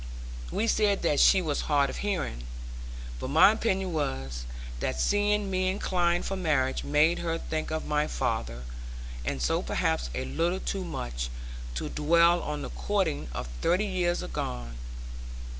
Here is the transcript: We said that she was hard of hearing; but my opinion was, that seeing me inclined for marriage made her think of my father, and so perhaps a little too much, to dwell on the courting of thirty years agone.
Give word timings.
We 0.49 0.65
said 0.65 1.03
that 1.03 1.19
she 1.19 1.43
was 1.43 1.61
hard 1.69 1.91
of 1.91 1.97
hearing; 1.97 2.45
but 3.19 3.27
my 3.29 3.51
opinion 3.51 3.93
was, 3.93 4.45
that 4.79 4.99
seeing 4.99 5.51
me 5.51 5.69
inclined 5.69 6.25
for 6.25 6.35
marriage 6.35 6.83
made 6.83 7.19
her 7.19 7.37
think 7.37 7.69
of 7.69 7.85
my 7.85 8.07
father, 8.07 8.63
and 9.23 9.43
so 9.43 9.61
perhaps 9.61 10.09
a 10.15 10.25
little 10.25 10.59
too 10.59 10.83
much, 10.83 11.29
to 11.75 11.87
dwell 11.87 12.41
on 12.41 12.63
the 12.63 12.71
courting 12.71 13.27
of 13.31 13.47
thirty 13.61 13.85
years 13.85 14.23
agone. 14.23 14.77